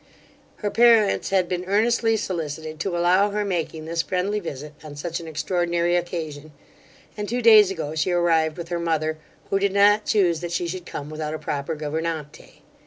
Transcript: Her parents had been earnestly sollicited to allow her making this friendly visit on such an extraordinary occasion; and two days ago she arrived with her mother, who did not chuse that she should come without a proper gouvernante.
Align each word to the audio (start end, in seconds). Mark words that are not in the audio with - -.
Her 0.55 0.71
parents 0.71 1.29
had 1.29 1.47
been 1.47 1.63
earnestly 1.65 2.17
sollicited 2.17 2.79
to 2.79 2.97
allow 2.97 3.29
her 3.29 3.45
making 3.45 3.85
this 3.85 4.01
friendly 4.01 4.39
visit 4.39 4.73
on 4.83 4.95
such 4.95 5.19
an 5.19 5.27
extraordinary 5.27 5.95
occasion; 5.95 6.53
and 7.15 7.29
two 7.29 7.43
days 7.43 7.69
ago 7.69 7.93
she 7.93 8.09
arrived 8.11 8.57
with 8.57 8.69
her 8.69 8.79
mother, 8.79 9.19
who 9.51 9.59
did 9.59 9.73
not 9.73 10.05
chuse 10.07 10.39
that 10.39 10.51
she 10.51 10.67
should 10.67 10.87
come 10.87 11.11
without 11.11 11.35
a 11.35 11.37
proper 11.37 11.75
gouvernante. 11.75 12.63